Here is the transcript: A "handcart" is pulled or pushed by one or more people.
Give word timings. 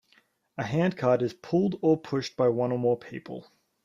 A 0.57 0.63
"handcart" 0.63 1.21
is 1.21 1.35
pulled 1.35 1.77
or 1.83 1.95
pushed 1.95 2.35
by 2.35 2.47
one 2.49 2.71
or 2.71 2.79
more 2.79 2.97
people. 2.97 3.51